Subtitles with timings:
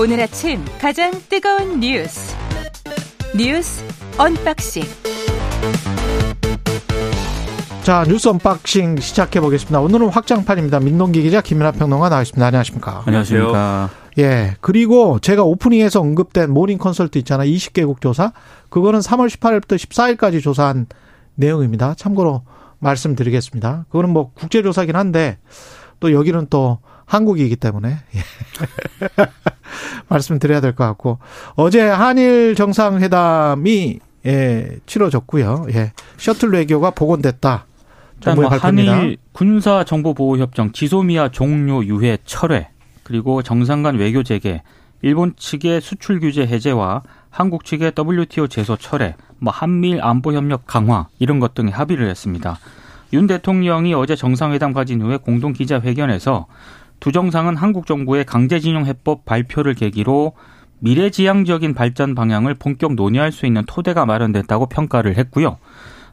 [0.00, 2.34] 오늘 아침 가장 뜨거운 뉴스
[3.36, 3.84] 뉴스
[4.16, 4.82] unboxing
[7.82, 9.78] 자 뉴스 unboxing 시작해 보겠습니다.
[9.78, 10.80] 오늘은 확장판입니다.
[10.80, 12.46] 민동기 기자 김민하 평론가 나와있습니다.
[12.46, 13.02] 안녕하십니까?
[13.04, 13.90] 안녕하십니까?
[14.16, 17.50] 예 그리고 제가 오프닝에서 언급된 Morning Consult 있잖아요.
[17.50, 18.32] 20개국 조사
[18.70, 20.86] 그거는 3월 18일부터 14일까지 조사한
[21.34, 21.92] 내용입니다.
[21.92, 22.44] 참고로
[22.78, 23.84] 말씀드리겠습니다.
[23.90, 25.36] 그거는 뭐 국제조사긴 한데
[26.00, 26.78] 또 여기는 또
[27.10, 28.20] 한국이기 때문에 예.
[30.08, 31.18] 말씀드려야 될 것 같고
[31.56, 35.66] 어제 한일 정상회담이 예, 치러졌고요.
[35.72, 35.92] 예.
[36.18, 37.66] 셔틀 외교가 복원됐다.
[38.20, 38.92] 정부의 뭐 발표입니다.
[38.92, 42.68] 한일 군사 정보 보호 협정 지소미아 종료 유해 철회
[43.02, 44.62] 그리고 정상 간 외교 재개
[45.02, 51.08] 일본 측의 수출 규제 해제와 한국 측의 WTO 제소 철회, 뭐 한미일 안보 협력 강화
[51.18, 52.58] 이런 것 등에 합의를 했습니다.
[53.12, 56.46] 윤 대통령이 어제 정상회담 가진 후에 공동 기자회견에서
[57.00, 60.32] 두 정상은 한국 정부의 강제징용 해법 발표를 계기로
[60.80, 65.58] 미래지향적인 발전 방향을 본격 논의할 수 있는 토대가 마련됐다고 평가를 했고요.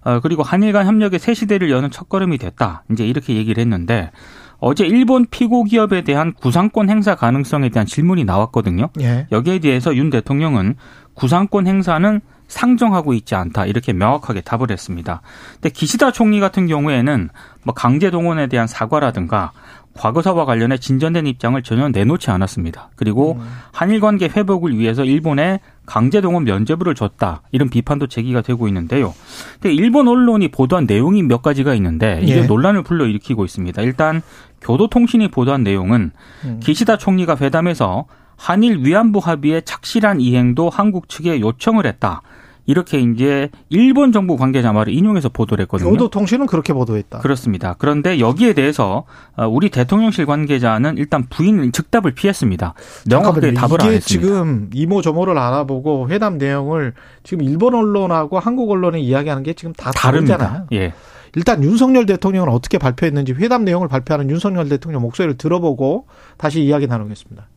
[0.04, 2.84] 어, 그리고 한일 간 협력의 새 시대를 여는 첫걸음이 됐다.
[2.92, 4.12] 이제 이렇게 얘기를 했는데
[4.60, 8.90] 어제 일본 피고 기업에 대한 구상권 행사 가능성에 대한 질문이 나왔거든요.
[9.02, 9.28] 예.
[9.32, 10.76] 여기에 대해서 윤 대통령은
[11.14, 15.22] 구상권 행사는 상정하고 있지 않다 이렇게 명확하게 답을 했습니다.
[15.56, 17.30] 근데 기시다 총리 같은 경우에는
[17.64, 19.52] 뭐 강제 동원에 대한 사과라든가
[19.98, 22.90] 과거사와 관련해 진전된 입장을 전혀 내놓지 않았습니다.
[22.96, 23.48] 그리고 음.
[23.72, 29.14] 한일 관계 회복을 위해서 일본에 강제 동원 면제부를 줬다 이런 비판도 제기가 되고 있는데요.
[29.60, 32.46] 근데 일본 언론이 보도한 내용이 몇 가지가 있는데 이게 예.
[32.46, 33.82] 논란을 불러일으키고 있습니다.
[33.82, 34.22] 일단
[34.62, 36.12] 교도통신이 보도한 내용은
[36.46, 36.60] 음.
[36.62, 38.06] 기시다 총리가 회담에서
[38.38, 42.22] 한일 위안부 합의의 착실한 이행도 한국 측에 요청을 했다.
[42.68, 45.90] 이렇게 이제 일본 정부 관계자 말을 인용해서 보도를 했거든요.
[45.90, 47.20] 교도통신은 그렇게 보도했다.
[47.20, 47.76] 그렇습니다.
[47.80, 52.74] 그런데 여기에 대해서 어, 우리 대통령실 관계자는 일단 부인 즉답을 피했습니다.
[53.10, 54.06] 명확하게 답을 안 했습니다.
[54.06, 60.68] 지금 이모저모를 알아보고 회담 내용을 지금 일본 언론하고 한국 언론이 이야기하는 게 지금 다 다르잖아요.
[60.74, 60.94] 예.
[61.36, 66.08] 일단 윤석열 대통령은 어떻게 발표했는지 회담 내용을 발표하는 윤석열 대통령 목소리를 들어보고
[66.38, 67.48] 다시 이야기 나누겠습니다.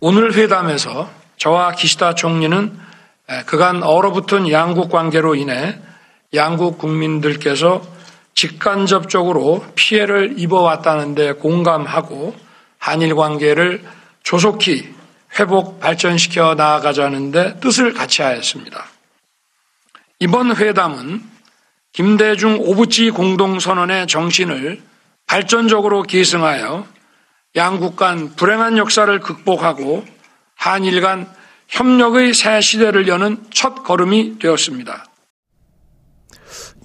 [0.00, 2.72] 오늘 회담에서 저와 기시다 총리는
[3.46, 5.78] 그간 얼어붙은 양국 관계로 인해
[6.34, 7.82] 양국 국민들께서
[8.34, 12.36] 직간접적으로 피해를 입어왔다는데 공감하고
[12.78, 13.82] 한일 관계를
[14.22, 14.94] 조속히
[15.38, 18.86] 회복 발전시켜 나아가자는데 뜻을 같이 하였습니다.
[20.20, 21.22] 이번 회담은
[21.92, 24.82] 김대중 오부지 공동선언의 정신을
[25.26, 26.86] 발전적으로 계승하여
[27.56, 30.04] 양국 간 불행한 역사를 극복하고
[30.54, 31.28] 한일 간
[31.68, 35.04] 협력의 새 시대를 여는 첫 걸음이 되었습니다.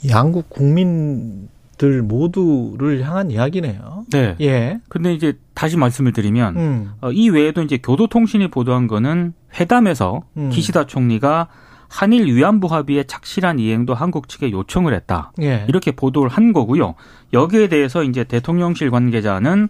[0.10, 4.06] 양국 국민들 모두를 향한 이야기네요.
[4.12, 4.36] 네.
[4.42, 4.80] 예.
[4.90, 6.92] 근데 이제 다시 말씀을 드리면 음.
[7.02, 10.50] 어, 이 외에도 이제 교도통신이 보도한 거는 회담에서 음.
[10.50, 11.48] 기시다 총리가
[11.88, 15.34] 한일 위안부 합의의 착실한 이행도 한국 측에 요청을 했다.
[15.42, 15.66] 예.
[15.68, 16.96] 이렇게 보도를 한 거고요.
[17.34, 19.68] 여기에 대해서 이제 대통령실 관계자는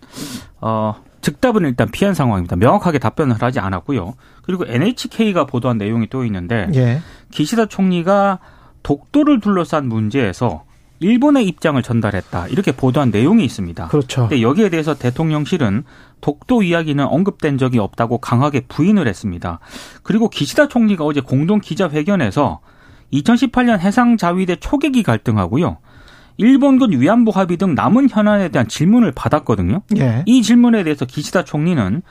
[0.62, 2.56] 어 즉답은 일단 피한 상황입니다.
[2.56, 4.14] 명확하게 답변을 하지 않았고요.
[4.44, 7.02] 그리고 NHK가 보도한 내용이 또 있는데 예.
[7.32, 8.40] 기시다 총리가
[8.84, 10.64] 독도를 둘러싼 문제에서
[11.00, 13.88] 일본의 입장을 전달했다 이렇게 보도한 내용이 있습니다.
[13.88, 14.22] 그렇죠.
[14.22, 15.84] 근데 여기에 대해서 대통령실은
[16.22, 19.60] 독도 이야기는 언급된 적이 없다고 강하게 부인을 했습니다.
[20.04, 22.60] 그리고 기시다 총리가 어제 공동 기자회견에서
[23.14, 25.78] 2018년 해상 자위대 초계기 갈등하고요.
[26.42, 29.84] 일본군 위안부 합의 등 남은 현안에 대한 질문을 받았거든요.
[29.98, 30.24] 예.
[30.26, 32.02] 이 질문에 대해서 기시다 총리는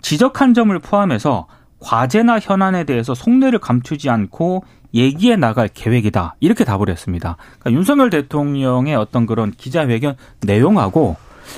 [0.00, 1.48] 지적한 점을 포함해서
[1.80, 4.62] 과제나 현안에 대해서 속내를 감추지 않고
[4.94, 6.36] 얘기해 나갈 계획이다.
[6.38, 7.36] 이렇게 답을 했습니다.
[7.58, 11.16] 그러니까 윤석열 대통령의 어떤 그런 기자회견 내용하고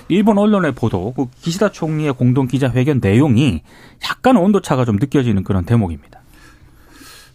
[0.09, 3.63] 일본 언론의 보도, 그 기시다 총리의 공동 기자회견 내용이
[4.09, 6.21] 약간 온도차가 좀 느껴지는 그런 대목입니다.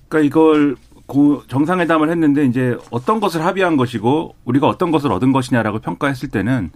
[0.07, 0.75] 그러니까 이걸
[1.47, 6.71] 정상회담을 했는데 이제 어떤 것을 합의한 것이고 우리가 어떤 것을 얻은 것이냐라고 평가했을 때는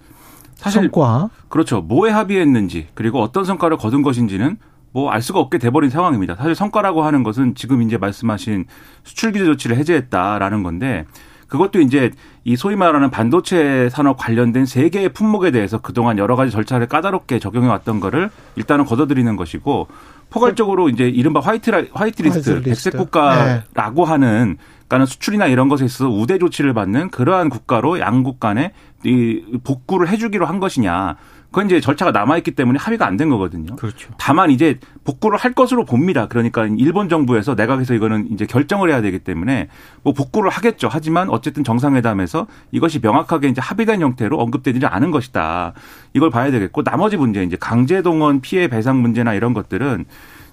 [0.55, 1.81] 사실 성과 그렇죠.
[1.81, 4.57] 뭐에 합의했는지 그리고 어떤 성과를 거둔 것인지는
[4.93, 6.35] 뭐 알 수가 없게 돼버린 상황입니다.
[6.35, 8.65] 사실 성과라고 하는 것은 지금 이제 말씀하신
[9.03, 11.05] 수출 규제 조치를 해제했다라는 건데
[11.47, 12.11] 그것도 이제
[12.45, 17.39] 이 소위 말하는 반도체 산업 관련된 세 개의 품목에 대해서 그동안 여러 가지 절차를 까다롭게
[17.39, 19.87] 적용해 왔던 거를 일단은 거둬들이는 것이고
[20.31, 24.11] 포괄적으로 이제 이른바 white white list, 백색 국가라고 네.
[24.11, 24.57] 하는
[24.91, 28.73] 그러니까는 수출이나 이런 것에 있어서 우대 조치를 받는 그러한 국가로 양국 간에
[29.03, 31.15] 이 복구를 해주기로 한 것이냐.
[31.49, 33.75] 그건 이제 절차가 남아있기 때문에 합의가 안 된 거거든요.
[33.75, 34.09] 그렇죠.
[34.17, 36.27] 다만 이제 복구를 할 것으로 봅니다.
[36.27, 39.67] 그러니까 일본 정부에서 내각에서 이거는 이제 결정을 해야 되기 때문에
[40.03, 40.87] 뭐 복구를 하겠죠.
[40.89, 45.73] 하지만 어쨌든 정상회담에서 이것이 명확하게 이제 합의된 형태로 언급되지 않은 것이다.
[46.13, 50.05] 이걸 봐야 되겠고 나머지 문제 이제 강제동원 피해 배상 문제나 이런 것들은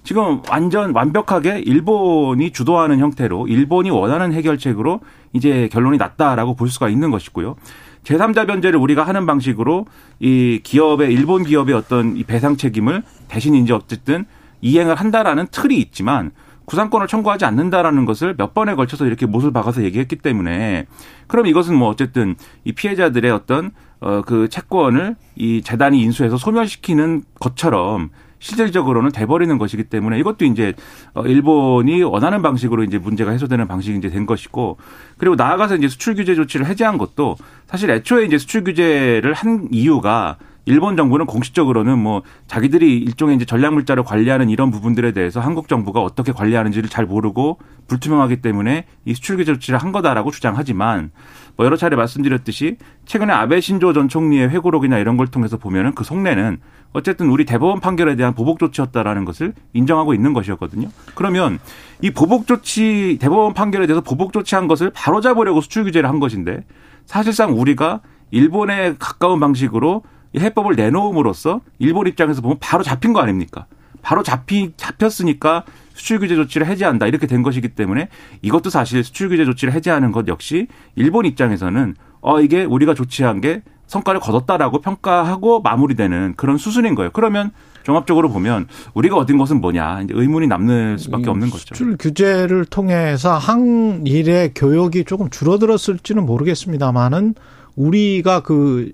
[0.09, 5.01] 지금 완전 완벽하게 일본이 주도하는 형태로 일본이 원하는 해결책으로
[5.35, 7.57] 이제 결론이 났다라고 볼 수가 있는 것이고요.
[8.05, 9.85] 제3자 변제를 우리가 하는 방식으로
[10.19, 14.25] 이 기업의 일본 기업의 어떤 이 배상 책임을 대신 이제 어쨌든
[14.63, 16.31] 이행을 한다라는 틀이 있지만
[16.65, 20.87] 구상권을 청구하지 않는다라는 것을 몇 번에 걸쳐서 이렇게 못을 박아서 얘기했기 때문에
[21.27, 22.35] 그럼 이것은 뭐 어쨌든
[22.65, 30.19] 이 피해자들의 어떤 어 그 채권을 이 재단이 인수해서 소멸시키는 것처럼 실질적으로는 돼버리는 것이기 때문에
[30.19, 30.75] 이것도 이제
[31.15, 34.79] 어, 일본이 원하는 방식으로 이제 문제가 해소되는 방식이 이제 된 것이고
[35.17, 37.37] 그리고 나아가서 이제 수출 규제 조치를 해제한 것도
[37.67, 40.37] 사실 애초에 이제 수출 규제를 한 이유가
[40.69, 46.03] 일본 정부는 공식적으로는 뭐 자기들이 일종의 이제 전략 물자를 관리하는 이런 부분들에 대해서 한국 정부가
[46.03, 51.11] 어떻게 관리하는지를 잘 모르고 불투명하기 때문에 이 수출 규제 조치를 한 거다라고 주장하지만
[51.57, 52.77] 뭐 여러 차례 말씀드렸듯이
[53.07, 56.59] 최근에 아베 신조 전 총리의 회고록이나 이런 걸 통해서 보면은 그 속내는
[56.93, 60.89] 어쨌든 우리 대법원 판결에 대한 보복 조치였다라는 것을 인정하고 있는 것이었거든요.
[61.15, 61.59] 그러면
[62.01, 66.65] 이 보복 조치 대법원 판결에 대해서 보복 조치한 것을 바로잡으려고 수출 규제를 한 것인데
[67.05, 68.01] 사실상 우리가
[68.31, 70.03] 일본에 가까운 방식으로
[70.37, 73.67] 해법을 내놓음으로써 일본 입장에서 보면 바로 잡힌 거 아닙니까?
[74.03, 75.65] 바로 잡히 잡혔으니까
[75.95, 78.09] 수출 규제 조치를 해제한다 이렇게 된 것이기 때문에
[78.43, 83.63] 이것도 사실 수출 규제 조치를 해제하는 것 역시 일본 입장에서는 어 이게 우리가 조치한 게
[83.89, 87.11] 성과를 거뒀다라고 평가하고 마무리되는 그런 수순인 거예요.
[87.13, 87.51] 그러면
[87.83, 91.75] 종합적으로 보면 우리가 얻은 것은 뭐냐 이제 의문이 남는 수밖에 없는 거죠.
[91.75, 97.35] 수출 규제를 통해서 한일의 교역이 조금 줄어들었을지는 모르겠습니다만은
[97.77, 98.93] 우리가 그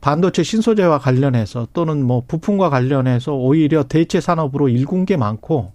[0.00, 5.72] 반도체 신소재와 관련해서 또는 뭐 부품과 관련해서 오히려 대체 산업으로 일군 게 많고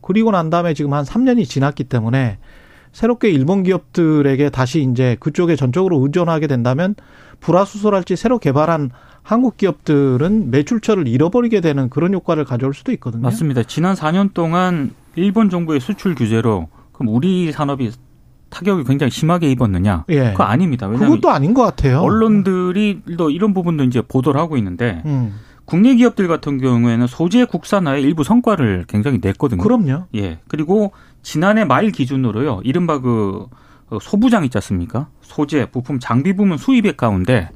[0.00, 2.38] 그리고 난 다음에 지금 한 3년이 지났기 때문에
[2.92, 6.94] 새롭게 일본 기업들에게 다시 이제 그쪽에 전적으로 의존하게 된다면
[7.40, 8.90] 불화수소랄지 새로 개발한
[9.22, 13.22] 한국 기업들은 매출처를 잃어버리게 되는 그런 효과를 가져올 수도 있거든요.
[13.22, 13.62] 맞습니다.
[13.62, 17.92] 지난 4년 동안 일본 정부의 수출 규제로 그럼 우리 산업이
[18.50, 20.04] 타격이 굉장히 심하게 입었느냐?
[20.08, 20.30] 예.
[20.30, 20.86] 그거 아닙니다.
[20.86, 22.00] 왜냐하면 그것도 아닌 것 같아요.
[22.00, 25.34] 언론들이 또 이런 부분도 이제 보도를 하고 있는데 음.
[25.68, 29.62] 국내 기업들 같은 경우에는 소재 국산화의 일부 성과를 굉장히 냈거든요.
[29.62, 30.06] 그럼요.
[30.14, 30.38] 예.
[30.48, 30.92] 그리고
[31.22, 32.62] 지난해 말 기준으로요.
[32.64, 33.48] 이른바 그
[34.00, 35.10] 소부장 있지 않습니까?
[35.20, 37.50] 소재, 부품, 장비 부문 수입액 가운데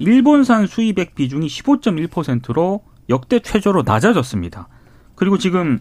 [0.00, 4.66] 일본산 수입액 비중이 15.1%로 역대 최저로 낮아졌습니다.
[5.14, 5.78] 그리고 지금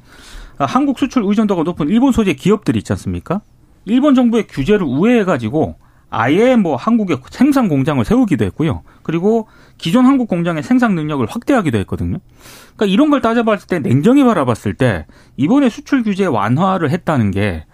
[0.60, 3.42] 한국 수출 의존도가 높은 일본 소재 기업들이 있지 않습니까?
[3.86, 5.78] 일본 정부의 규제를 우회해가지고
[6.14, 8.84] 아예 뭐 한국에 생산 공장을 세우기도 했고요.
[9.02, 12.20] 그리고 기존 한국 공장의 생산 능력을 확대하기도 했거든요.
[12.76, 15.06] 그러니까 이런 걸 따져봤을 때 냉정히 바라봤을 때
[15.38, 17.66] 이번에 수출 규제 완화를 했다는 게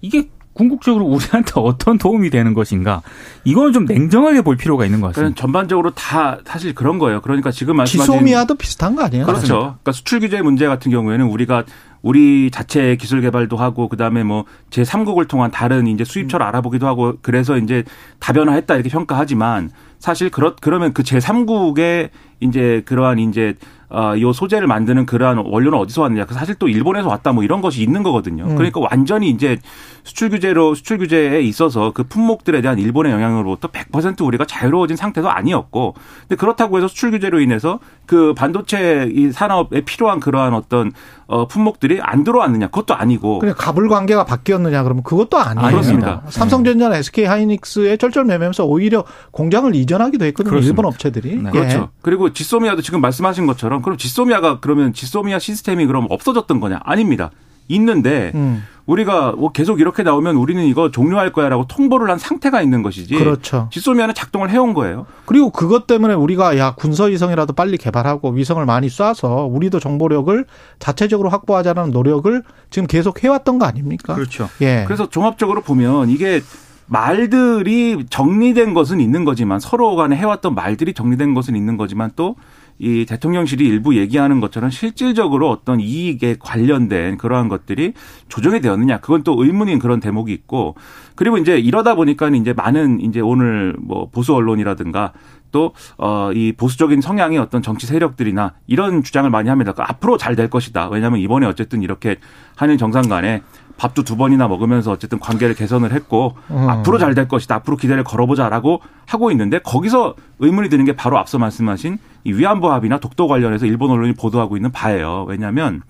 [0.00, 0.28] 이게
[0.58, 3.02] 궁극적으로 우리한테 어떤 도움이 되는 것인가
[3.44, 5.40] 이거는 좀 냉정하게 볼 필요가 있는 것 같습니다.
[5.40, 7.20] 전반적으로 다 사실 그런 거예요.
[7.20, 9.24] 그러니까 지금 말씀하신 지소미아도 비슷한 거 아니에요?
[9.24, 9.58] 그렇죠.
[9.58, 11.64] 그러니까 수출 규제 문제 같은 경우에는 우리가
[12.02, 17.56] 우리 자체 기술 개발도 하고 그다음에 뭐 제3국을 통한 다른 이제 수입처를 알아보기도 하고 그래서
[17.58, 17.84] 이제
[18.20, 22.10] 다변화했다 이렇게 평가하지만 사실 그렇 그러면 그 제3국의
[22.40, 23.54] 이제 그러한 이제
[23.90, 26.26] 어, 요 소재를 만드는 그러한 원료는 어디서 왔느냐.
[26.26, 28.44] 그 사실 또 일본에서 왔다 뭐 이런 것이 있는 거거든요.
[28.44, 28.56] 음.
[28.56, 29.58] 그러니까 완전히 이제
[30.04, 35.94] 수출 규제로 수출 규제에 있어서 그 품목들에 대한 일본의 영향으로부터 100% 우리가 자유로워진 상태도 아니었고.
[36.20, 40.92] 근데 그렇다고 해서 수출 규제로 인해서 그 반도체 이 산업에 필요한 그러한 어떤
[41.26, 42.68] 어, 품목들이 안 들어왔느냐.
[42.68, 43.38] 그것도 아니고.
[43.38, 45.70] 그냥 가불 관계가 바뀌었느냐 그러면 그것도 아니에요.
[45.70, 46.22] 그렇습니다.
[46.28, 50.50] 삼성전자나 SK 하이닉스의 쩔쩔 매매면서 오히려 공장을 이전하기도 했거든요.
[50.50, 50.70] 그렇습니다.
[50.70, 51.36] 일본 업체들이.
[51.36, 51.48] 네.
[51.48, 51.50] 예.
[51.50, 51.90] 그렇죠.
[52.00, 56.80] 그리고 지소미아도 지금 말씀하신 것처럼 그럼 지소미아가 그러면 지소미아 시스템이 그럼 없어졌던 거냐?
[56.84, 57.30] 아닙니다.
[57.68, 58.64] 있는데 음.
[58.86, 63.14] 우리가 뭐 계속 이렇게 나오면 우리는 이거 종료할 거야라고 통보를 한 상태가 있는 것이지.
[63.16, 63.68] 그렇죠.
[63.70, 65.04] 지소미아는 작동을 해온 거예요.
[65.26, 70.46] 그리고 그것 때문에 우리가 야 군서 위성이라도 빨리 개발하고 위성을 많이 쏴서 우리도 정보력을
[70.78, 74.14] 자체적으로 확보하자는 노력을 지금 계속 해왔던 거 아닙니까?
[74.14, 74.48] 그렇죠.
[74.62, 74.84] 예.
[74.86, 76.40] 그래서 종합적으로 보면 이게
[76.86, 82.36] 말들이 정리된 것은 있는 거지만 서로 간에 해왔던 말들이 정리된 것은 있는 거지만 또
[82.78, 87.92] 이 대통령실이 일부 얘기하는 것처럼 실질적으로 어떤 이익에 관련된 그러한 것들이
[88.28, 90.76] 조정이 되었느냐 그건 또 의문인 그런 대목이 있고
[91.14, 95.12] 그리고 이제 이러다 보니까 이제 많은 이제 오늘 뭐 보수 언론이라든가
[95.50, 99.72] 또, 어, 이 보수적인 성향의 어떤 정치 세력들이나 이런 주장을 많이 합니다.
[99.72, 100.88] 그러니까 앞으로 잘 될 것이다.
[100.90, 102.16] 왜냐하면 이번에 어쨌든 이렇게
[102.54, 103.42] 한일 정상 간에
[103.78, 106.68] 밥도 두 번이나 먹으면서 어쨌든 관계를 개선을 했고 음.
[106.68, 107.54] 앞으로 잘 될 것이다.
[107.56, 112.98] 앞으로 기대를 걸어보자라고 하고 있는데 거기서 의문이 드는 게 바로 앞서 말씀하신 이 위안부 합의나
[112.98, 115.24] 독도 관련해서 일본 언론이 보도하고 있는 바예요.
[115.26, 115.82] 왜냐하면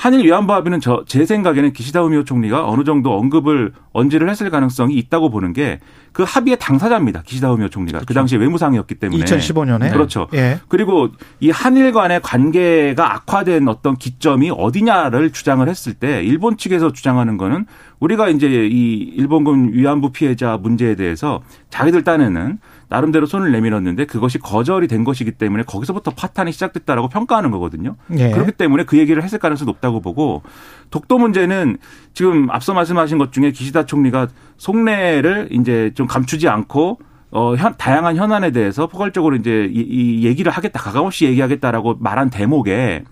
[0.00, 4.94] 한일 위안부 합의는 저 제 생각에는 기시다 우미오 총리가 어느 정도 언급을 언지를 했을 가능성이
[4.94, 5.78] 있다고 보는 게
[6.12, 7.22] 그 합의의 당사자입니다.
[7.22, 8.06] 기시다 후미오 총리가 그렇죠.
[8.06, 10.26] 그 당시에 외무상이었기 때문에 2015년에 그렇죠.
[10.34, 10.58] 예.
[10.68, 17.36] 그리고 이 한일 간의 관계가 악화된 어떤 기점이 어디냐를 주장을 했을 때 일본 측에서 주장하는
[17.36, 17.66] 거는
[18.00, 22.58] 우리가 이제 이 일본군 위안부 피해자 문제에 대해서 자기들 딴에는
[22.90, 27.94] 나름대로 손을 내밀었는데 그것이 거절이 된 것이기 때문에 거기서부터 파탄이 시작됐다라고 평가하는 거거든요.
[28.18, 28.30] 예.
[28.32, 30.42] 그렇기 때문에 그 얘기를 했을 가능성이 높다고 보고
[30.90, 31.78] 독도 문제는
[32.14, 36.98] 지금 앞서 말씀하신 것 중에 기시다 총리가 속내를 이제 좀 감추지 않고
[37.30, 43.04] 어, 현, 다양한 현안에 대해서 포괄적으로 이제 이, 이 얘기를 하겠다, 가감없이 얘기하겠다라고 말한 대목에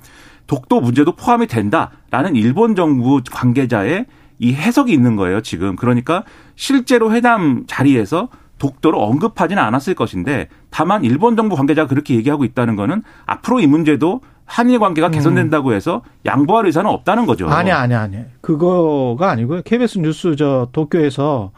[0.48, 4.06] 독도 문제도 포함이 된다라는 일본 정부 관계자의
[4.40, 5.76] 이 해석이 있는 거예요, 지금.
[5.76, 6.24] 그러니까
[6.56, 8.28] 실제로 회담 자리에서
[8.58, 14.20] 독도를 언급하지는 않았을 것인데 다만 일본 정부 관계자가 그렇게 얘기하고 있다는 거는 앞으로 이 문제도
[14.44, 17.48] 한일 관계가 개선된다고 해서 양보할 의사는 없다는 거죠.
[17.48, 18.18] 아니 아니 아니.
[18.40, 19.62] 그거가 아니고요.
[19.62, 21.52] KBS 뉴스 저 도쿄에서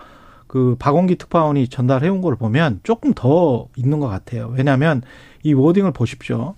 [0.48, 4.52] 그 박원기 특파원이 전달해 온 걸 보면 조금 더 있는 것 같아요.
[4.56, 5.02] 왜냐하면
[5.44, 6.56] 이 워딩을 보십시오.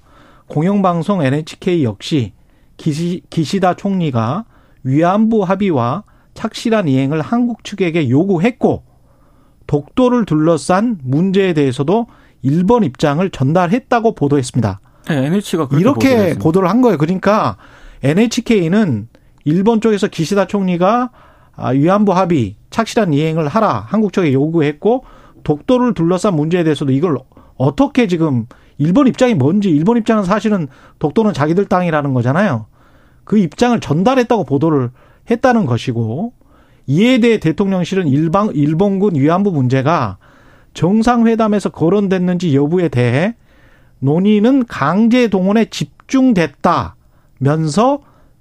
[0.48, 2.32] 공영방송 NHK 역시
[2.78, 4.44] 기시, 기시다 총리가
[4.82, 8.82] 위안부 합의와 착실한 이행을 한국 측에게 요구했고
[9.66, 12.06] 독도를 둘러싼 문제에 대해서도
[12.42, 14.80] 일본 입장을 전달했다고 보도했습니다.
[15.08, 16.98] 네, NH가 이렇게 보도를 한 거예요.
[16.98, 17.56] 그러니까
[18.02, 19.08] NHK는
[19.44, 21.10] 일본 쪽에서 기시다 총리가
[21.54, 25.04] 아, 위안부 합의 착실한 이행을 하라 한국 쪽에 요구했고
[25.44, 27.18] 독도를 둘러싼 문제에 대해서도 이걸
[27.56, 28.46] 어떻게 지금
[28.78, 32.66] 일본 입장이 뭔지 일본 입장은 사실은 독도는 자기들 땅이라는 거잖아요.
[33.24, 34.90] 그 입장을 전달했다고 보도를
[35.30, 36.32] 했다는 것이고
[36.86, 40.18] 이에 대해 대통령실은 일방 일본군 위안부 문제가
[40.74, 43.34] 정상회담에서 거론됐는지 여부에 대해
[44.00, 47.02] 논의는 강제 동원에 집중됐다면서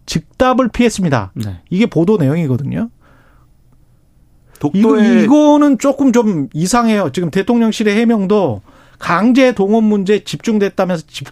[0.05, 1.31] 즉답을 피했습니다.
[1.35, 1.61] 네.
[1.69, 2.89] 이게 보도 내용이거든요.
[4.59, 7.11] 독도에 이거, 는 조금 좀 이상해요.
[7.11, 8.61] 지금 대통령실의 해명도
[8.99, 11.27] 강제 동원 문제 집중됐다면서 집,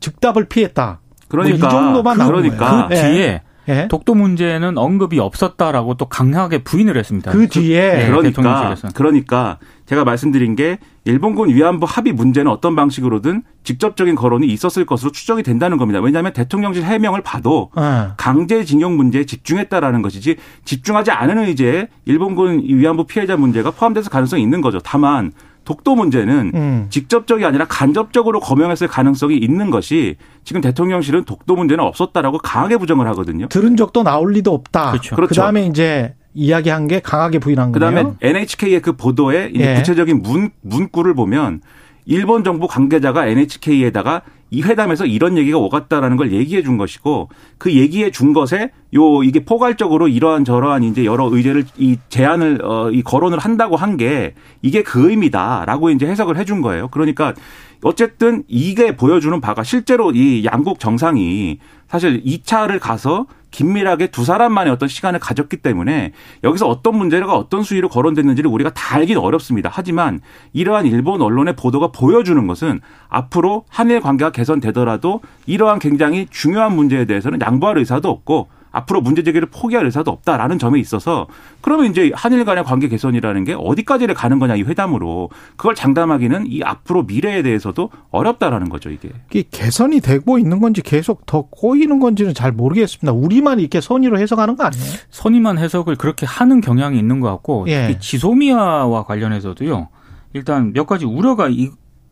[0.00, 1.00] 즉답을 피했다.
[1.28, 3.88] 그러니까 뭐 이 정도만 그러니까 그 뒤에 예?
[3.88, 7.32] 독도 문제는 언급이 없었다라고 또 강하게 부인을 했습니다.
[7.32, 14.14] 그 뒤에 네, 그러니까 그러니까 제가 말씀드린 게 일본군 위안부 합의 문제는 어떤 방식으로든 직접적인
[14.14, 16.00] 거론이 있었을 것으로 추정이 된다는 겁니다.
[16.00, 18.08] 왜냐하면 대통령실 해명을 봐도 네.
[18.16, 24.80] 강제징용 문제에 집중했다라는 것이지 집중하지 않은 의제에 일본군 위안부 피해자 문제가 포함돼서 가능성이 있는 거죠.
[24.80, 25.32] 다만
[25.66, 26.86] 독도 문제는 음.
[26.88, 33.48] 직접적이 아니라 간접적으로 거명했을 가능성이 있는 것이 지금 대통령실은 독도 문제는 없었다라고 강하게 부정을 하거든요.
[33.48, 34.92] 들은 적도 나올 리도 없다.
[34.92, 35.16] 그렇죠.
[35.16, 35.28] 그렇죠.
[35.28, 37.92] 그다음에 이제 이야기한 게 강하게 부인한 거예요.
[37.92, 39.74] 그다음에 NHK의 그 보도에 예.
[39.74, 41.60] 구체적인 문 문구를 보면
[42.06, 48.10] 일본 정부 관계자가 NHK에다가 이 회담에서 이런 얘기가 오갔다라는 걸 얘기해 준 것이고 그 얘기해
[48.10, 53.38] 준 것에 요 이게 포괄적으로 이러한 저러한 이제 여러 의제를 이 제안을 어 이 거론을
[53.38, 56.88] 한다고 한 게 이게 그 의미다라고 이제 해석을 해 준 거예요.
[56.88, 57.34] 그러니까
[57.82, 63.26] 어쨌든 이게 보여주는 바가 실제로 이 양국 정상이 사실 2차를 가서
[63.56, 66.12] 긴밀하게 두 사람만의 어떤 시간을 가졌기 때문에
[66.44, 69.70] 여기서 어떤 문제가 어떤 수위로 거론됐는지를 우리가 다 알기는 어렵습니다.
[69.72, 70.20] 하지만
[70.52, 77.40] 이러한 일본 언론의 보도가 보여주는 것은 앞으로 한일 관계가 개선되더라도 이러한 굉장히 중요한 문제에 대해서는
[77.40, 81.26] 양보할 의사도 없고 앞으로 문제 제기를 포기할 의사도 없다라는 점에 있어서
[81.62, 86.62] 그러면 이제 한일 간의 관계 개선이라는 게 어디까지를 가는 거냐 이 회담으로 그걸 장담하기는 이
[86.62, 89.10] 앞으로 미래에 대해서도 어렵다라는 거죠 이게.
[89.30, 93.12] 이게 개선이 되고 있는 건지 계속 더 꼬이는 건지는 잘 모르겠습니다.
[93.12, 94.84] 우리만 이렇게 선의로 해석하는 거 아니에요?
[95.10, 97.96] 선의만 해석을 그렇게 하는 경향이 있는 것 같고 예.
[97.98, 99.88] 지소미아와 관련해서도요.
[100.34, 101.48] 일단 몇 가지 우려가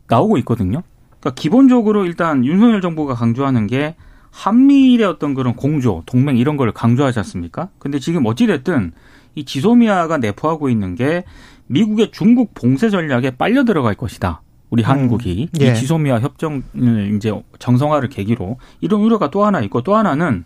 [0.07, 0.81] 나오고 있거든요.
[1.19, 3.95] 그러니까 기본적으로 일단 윤석열 정부가 강조하는 게
[4.35, 7.69] 한미일의 어떤 그런 공조, 동맹 이런 걸 강조하지 않습니까?
[7.79, 8.91] 근데 지금 어찌됐든
[9.33, 11.23] 이 지소미아가 내포하고 있는 게
[11.67, 14.41] 미국의 중국 봉쇄 전략에 빨려 들어갈 것이다.
[14.69, 14.89] 우리 음.
[14.89, 15.71] 한국이 예.
[15.71, 20.43] 이 지소미아 협정을 이제 정성화를 계기로 이런 우려가 또 하나 있고 또 하나는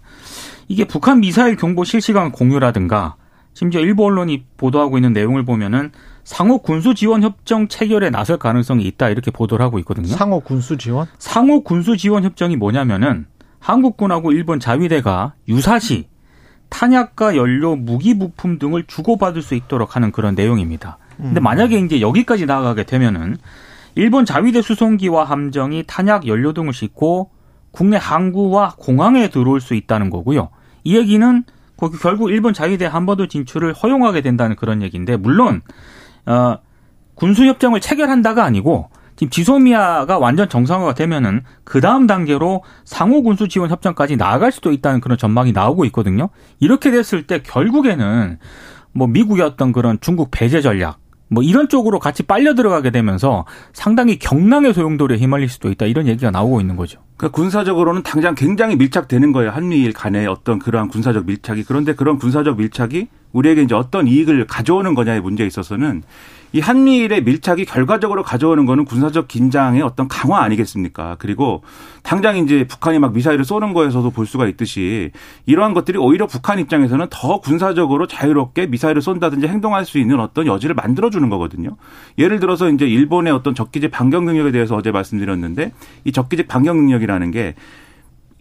[0.68, 3.16] 이게 북한 미사일 경보 실시간 공유라든가
[3.54, 5.92] 심지어 일부 언론이 보도하고 있는 내용을 보면은
[6.24, 10.08] 상호 군수 지원 협정 체결에 나설 가능성이 있다 이렇게 보도를 하고 있거든요.
[10.08, 11.08] 상호 군수 지원?
[11.18, 13.26] 상호 군수 지원 협정이 뭐냐면은
[13.60, 16.08] 한국군하고 일본 자위대가 유사시
[16.70, 20.98] 탄약과 연료, 무기 부품 등을 주고받을 수 있도록 하는 그런 내용입니다.
[21.18, 21.44] 근데 음.
[21.44, 23.38] 만약에 이제 여기까지 나아가게 되면은
[23.96, 27.32] 일본 자위대 수송기와 함정이 탄약, 연료 등을 싣고
[27.72, 30.50] 국내 항구와 공항에 들어올 수 있다는 거고요.
[30.84, 31.44] 이 얘기는
[32.02, 35.62] 결국 일본 자위대 한반도 진출을 허용하게 된다는 그런 얘기인데 물론
[36.26, 36.58] 어
[37.16, 43.70] 군수 협정을 체결한다가 아니고 지금 지소미아가 완전 정상화가 되면은 그 다음 단계로 상호 군수 지원
[43.70, 46.30] 협정까지 나아갈 수도 있다는 그런 전망이 나오고 있거든요.
[46.62, 48.40] 이렇게 됐을 때 결국에는
[48.94, 54.18] 뭐 미국의 어떤 그런 중국 배제 전략 뭐 이런 쪽으로 같이 빨려 들어가게 되면서 상당히
[54.18, 57.02] 경랑의 소용돌이에 휘말릴 수도 있다 이런 얘기가 나오고 있는 거죠.
[57.18, 59.52] 그러니까 군사적으로는 당장 굉장히 밀착되는 거예요.
[59.52, 61.64] 한미일 간의 어떤 그러한 군사적 밀착이.
[61.64, 66.04] 그런데 그런 군사적 밀착이 우리에게 이제 어떤 이익을 가져오는 거냐의 문제에 있어서는
[66.52, 71.16] 이 한미일의 밀착이 결과적으로 가져오는 거는 군사적 긴장의 어떤 강화 아니겠습니까?
[71.20, 71.64] 그리고
[72.02, 75.12] 당장 이제 북한이 막 미사일을 쏘는 거에서도 볼 수가 있듯이
[75.46, 80.74] 이러한 것들이 오히려 북한 입장에서는 더 군사적으로 자유롭게 미사일을 쏜다든지 행동할 수 있는 어떤 여지를
[80.74, 81.78] 만들어 주는 거거든요.
[82.18, 85.72] 예를 들어서 이제 일본의 어떤 적기제 반경 능력에 대해서 어제 말씀드렸는데
[86.06, 87.54] 이 적기제 반경 능력이라는 게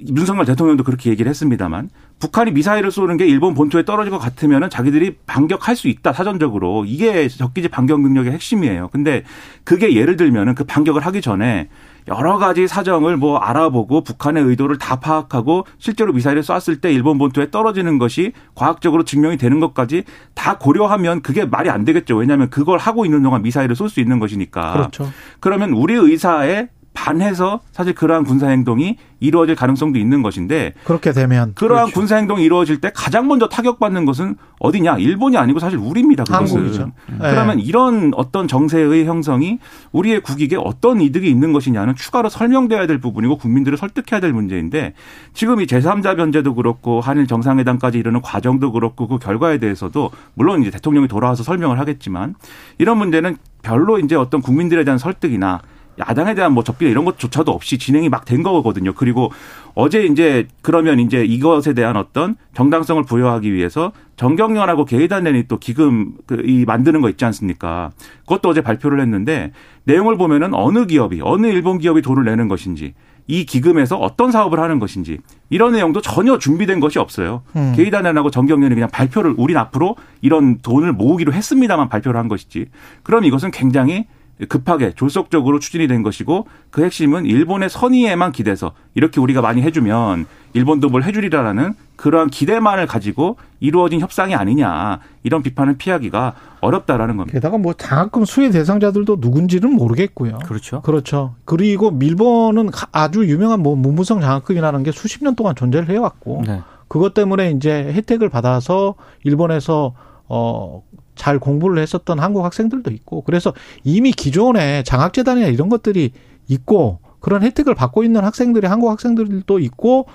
[0.00, 1.90] 윤석열 대통령도 그렇게 얘기를 했습니다만
[2.21, 7.28] 북한이 미사일을 쏘는 게 일본 본토에 떨어질 것 같으면은 자기들이 반격할 수 있다 사전적으로 이게
[7.28, 8.88] 적기지 반격 능력의 핵심이에요.
[8.93, 9.25] 근데
[9.64, 11.69] 그게 예를 들면은 그 반격을 하기 전에
[12.07, 17.50] 여러 가지 사정을 뭐 알아보고 북한의 의도를 다 파악하고 실제로 미사일을 쐈을 때 일본 본토에
[17.50, 22.17] 떨어지는 것이 과학적으로 증명이 되는 것까지 다 고려하면 그게 말이 안 되겠죠.
[22.17, 24.73] 왜냐하면 그걸 하고 있는 동안 미사일을 쏠 수 있는 것이니까.
[24.73, 25.11] 그렇죠.
[25.40, 31.87] 그러면 우리 의사에 반해서 사실 그러한 군사 행동이 이루어질 가능성도 있는 것인데 그렇게 되면 그러한
[31.87, 32.00] 그렇죠.
[32.00, 34.99] 군사 행동이 이루어질 때 가장 먼저 타격받는 것은 어디냐?
[34.99, 36.25] 일본이 아니고 사실 우리입니다.
[36.25, 36.57] 그것은.
[36.57, 36.90] 한국이죠.
[37.19, 37.62] 그러면 네.
[37.62, 39.59] 이런 어떤 정세의 형성이
[39.93, 44.95] 우리의 국익에 어떤 이득이 있는 것이냐는 추가로 설명돼야 될 부분이고 국민들을 설득해야 될 문제인데
[45.35, 50.73] 지금 이 제3자 변제도 그렇고 한일 정상회담까지 이르는 과정도 그렇고 그 결과에 대해서도 물론 이제
[50.73, 52.35] 대통령이 돌아와서 설명을 하겠지만
[52.78, 55.61] 이런 문제는 별로 이제 어떤 국민들에 대한 설득이나
[55.99, 58.93] 야당에 대한 뭐 접기나 이런 것조차도 없이 진행이 막 된 거거든요.
[58.93, 59.33] 그리고
[59.75, 66.64] 어제 이제 그러면 이제 이것에 대한 어떤 정당성을 부여하기 위해서 정경련하고 계의단련이 또 기금 그이
[66.67, 67.90] 만드는 거 있지 않습니까?
[68.23, 69.52] 그것도 어제 발표를 했는데
[69.85, 72.93] 내용을 보면은 어느 기업이 어느 일본 기업이 돈을 내는 것인지
[73.28, 77.43] 이 기금에서 어떤 사업을 하는 것인지 이런 내용도 전혀 준비된 것이 없어요.
[77.57, 77.73] 음.
[77.76, 82.67] 계의단련하고 정경련이 그냥 발표를 우린 앞으로 이런 돈을 모으기로 했습니다만 발표를 한 것이지.
[83.02, 84.07] 그럼 이것은 굉장히
[84.47, 90.89] 급하게 졸속적으로 추진이 된 것이고 그 핵심은 일본의 선의에만 기대서 이렇게 우리가 많이 해주면 일본도
[90.89, 97.36] 뭘 해주리라라는 그러한 기대만을 가지고 이루어진 협상이 아니냐 이런 비판을 피하기가 어렵다라는 겁니다.
[97.36, 100.39] 게다가 뭐 장학금 수혜 대상자들도 누군지는 모르겠고요.
[100.45, 100.82] 그렇죠.
[100.82, 101.34] 그렇죠.
[101.45, 106.63] 그리고 밀본은 아주 유명한 뭐 무무성 장학금이라는 게 수십 년 동안 존재를 해왔고 네.
[106.86, 109.95] 그것 때문에 이제 혜택을 받아서 일본에서
[110.28, 110.82] 어.
[111.19, 113.52] 잘 공부를 했었던 한국 학생들도 있고 그래서
[113.85, 116.13] 이미 기존에 장학재단이나 이런 것들이
[116.49, 120.07] 있고 그런 혜택을 받고 있는 학생들이 한국 학생들도 있고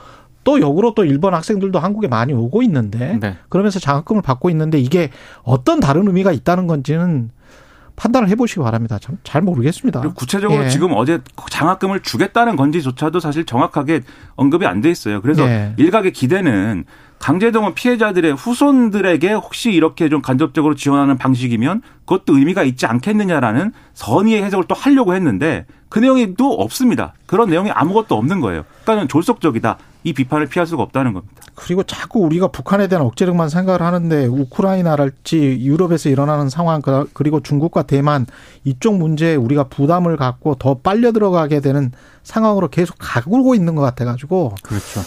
[0.44, 3.38] 또 역으로 또 일본 학생들도 한국에 많이 오고 있는데 네.
[3.50, 5.10] 그러면서 장학금을 받고 있는데 이게
[5.44, 7.30] 어떤 다른 의미가 있다는 건지는
[7.96, 8.98] 판단을 해보시기 바랍니다.
[9.00, 10.00] 참 잘 모르겠습니다.
[10.02, 10.70] 그리고 구체적으로 예.
[10.70, 14.02] 지금 어제 장학금을 주겠다는 건지조차도 사실 정확하게
[14.36, 15.22] 언급이 안 돼 있어요.
[15.22, 15.74] 그래서 예.
[15.78, 16.86] 일각의 기대는
[17.20, 24.66] 강제동원 피해자들의 후손들에게 혹시 이렇게 좀 간접적으로 지원하는 방식이면 그것도 의미가 있지 않겠느냐라는 선의의 해석을
[24.68, 27.14] 또 하려고 했는데 그 내용이 또 없습니다.
[27.26, 28.66] 그런 내용이 아무것도 없는 거예요.
[28.84, 29.78] 그러니까 졸속적이다.
[30.04, 31.36] 이 비판을 피할 수가 없다는 겁니다.
[31.56, 37.84] 그리고 자꾸 우리가 북한에 대한 억제력만 생각을 하는데 우크라이나랄지 유럽에서 일어나는 상황 그- 그리고 중국과
[37.84, 38.26] 대만
[38.66, 41.92] 이쪽 문제에 우리가 부담을 갖고 더 빨려 들어가게 되는
[42.24, 45.02] 상황으로 계속 가고 있는 것 같아가지고 그렇죠.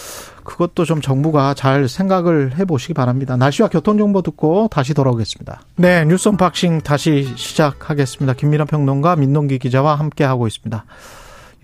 [0.45, 3.37] 그것도 좀 정부가 잘 생각을 해보시기 바랍니다.
[3.37, 5.61] 날씨와 교통 정보 듣고 다시 돌아오겠습니다.
[5.77, 8.35] 네, 뉴스 unboxing 다시 시작하겠습니다.
[8.35, 10.85] 김민하 평론가 민동기 기자와 함께 하고 있습니다.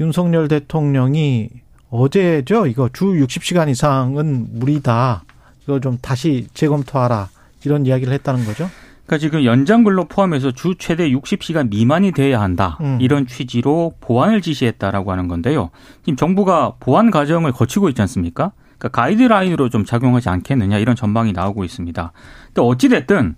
[0.01, 1.51] 윤석열 대통령이
[1.93, 2.67] 어제죠.
[2.67, 5.25] 이거 주 60시간 이상은 무리다.
[5.63, 7.29] 이거 좀 다시 재검토하라.
[7.65, 8.69] 이런 이야기를 했다는 거죠.
[9.05, 12.79] 그러니까 지금 연장 근로 포함해서 주 최대 60시간 미만이 돼야 한다.
[12.81, 12.99] 음.
[13.01, 15.71] 이런 취지로 보완을 지시했다라고 하는 건데요.
[16.03, 18.53] 지금 정부가 보완 과정을 거치고 있지 않습니까?
[18.79, 22.13] 그러니까 가이드라인으로 좀 작용하지 않겠느냐 이런 전망이 나오고 있습니다.
[22.47, 23.37] 근데 어찌 됐든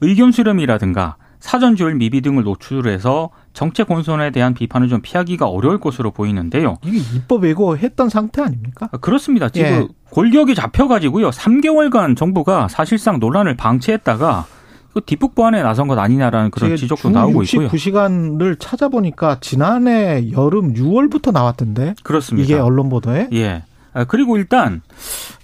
[0.00, 1.16] 의견 수렴이라든가
[1.46, 6.78] 사전 조율 미비 등을 노출해서 정책 혼선에 대한 비판을 좀 피하기가 어려울 것으로 보이는데요.
[6.84, 8.88] 이게 입법 예고했던 상태 아닙니까?
[8.90, 9.48] 아, 그렇습니다.
[9.48, 9.88] 지금 예.
[10.10, 11.30] 골격이 잡혀가지고요.
[11.30, 14.44] 3개월간 정부가 사실상 논란을 방치했다가
[14.92, 17.68] 그 뒷북 보완에 나선 것 아니냐라는 그런 지적도 주 나오고 있고요.
[17.68, 22.44] 69시간을 찾아보니까 지난해 여름 6월부터 나왔던데 그렇습니다.
[22.44, 23.62] 이게 언론 보도에 예.
[23.96, 24.82] 아, 그리고 일단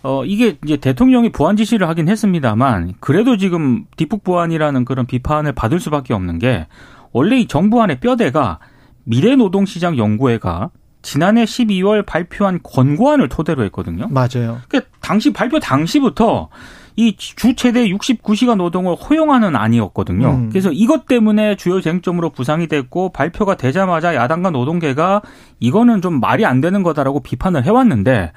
[0.02, 5.80] 어 이게 이제 대통령이 보완 지시를 하긴 했습니다만 그래도 지금 뒷북 보완이라는 그런 비판을 받을
[5.80, 6.66] 수밖에 없는 게
[7.12, 8.58] 원래 이 정부 안의 뼈대가
[9.04, 14.06] 미래노동시장 연구회가 지난해 12월 발표한 권고안을 토대로 했거든요.
[14.08, 14.60] 맞아요.
[14.68, 16.50] 그러니까 당시 발표 당시부터
[16.96, 20.28] 이 주 최대 69시간 노동을 허용하는 안이었거든요.
[20.30, 20.48] 음.
[20.50, 25.22] 그래서 이것 때문에 주요 쟁점으로 부상이 됐고 발표가 되자마자 야당과 노동계가
[25.60, 28.32] 이거는 좀 말이 안 되는 거다라고 비판을 해왔는데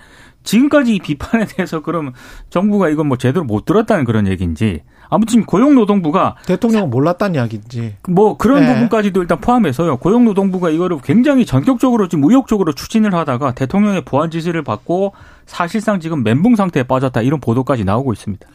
[0.45, 2.13] 지금까지 이 비판에 대해서 그러면
[2.49, 8.61] 정부가 이건 뭐 제대로 못 들었다는 그런 얘기인지 아무튼 고용노동부가 대통령은 몰랐다는 이야기인지 뭐 그런
[8.61, 8.73] 네.
[8.73, 9.97] 부분까지도 일단 포함해서요.
[9.97, 15.13] 고용노동부가 이거를 굉장히 전격적으로 지금 의욕적으로 추진을 하다가 대통령의 보안 지시를 받고
[15.45, 18.47] 사실상 지금 멘붕 상태에 빠졌다 이런 보도까지 나오고 있습니다.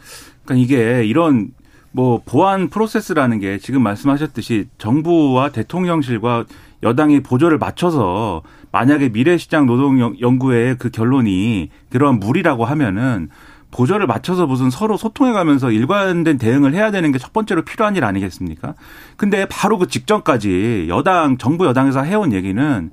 [0.43, 1.51] 그러니까 이게 이런
[1.91, 6.45] 뭐 보안 프로세스라는 게 지금 말씀하셨듯이 정부와 대통령실과
[6.83, 13.29] 여당이 보조를 맞춰서 만약에 미래시장 노동연구회의 그 결론이 그러한 무리라고 하면은
[13.71, 18.03] 보조를 맞춰서 무슨 서로 소통해 가면서 일관된 대응을 해야 되는 게 첫 번째로 필요한 일
[18.03, 18.73] 아니겠습니까?
[19.15, 22.91] 근데 바로 그 직전까지 여당, 정부 여당에서 해온 얘기는